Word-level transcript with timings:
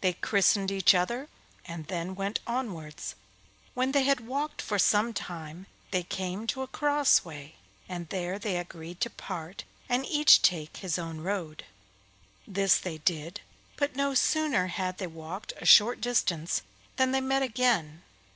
They 0.00 0.14
christened 0.14 0.72
each 0.72 0.92
other 0.92 1.28
and 1.64 1.86
then 1.86 2.16
went 2.16 2.40
onwards. 2.48 3.14
When 3.74 3.92
they 3.92 4.02
had 4.02 4.26
walked 4.26 4.60
for 4.60 4.76
some 4.76 5.12
time 5.12 5.66
they 5.92 6.02
came 6.02 6.48
to 6.48 6.62
a 6.62 6.66
crossway, 6.66 7.54
and 7.88 8.08
there 8.08 8.40
they 8.40 8.56
agreed 8.56 9.00
to 9.02 9.08
part, 9.10 9.62
and 9.88 10.04
each 10.06 10.42
take 10.42 10.78
his 10.78 10.98
own 10.98 11.20
road. 11.20 11.64
This 12.44 12.76
they 12.76 12.98
did, 12.98 13.40
but 13.76 13.94
no 13.94 14.14
sooner 14.14 14.66
had 14.66 14.98
they 14.98 15.06
walked 15.06 15.52
a 15.56 15.64
short 15.64 16.00
distance 16.00 16.62
than 16.96 17.12
they 17.12 17.20
met 17.20 17.42
again. 17.44 18.02